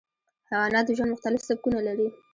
[0.49, 2.07] حیوانات د ژوند مختلف سبکونه لري.